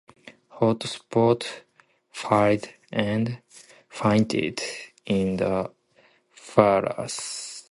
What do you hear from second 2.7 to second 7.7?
and fainted in the fires.